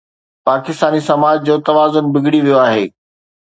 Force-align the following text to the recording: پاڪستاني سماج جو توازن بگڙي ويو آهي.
پاڪستاني 0.47 1.01
سماج 1.09 1.35
جو 1.49 1.55
توازن 1.69 2.05
بگڙي 2.15 2.39
ويو 2.45 2.57
آهي. 2.67 2.85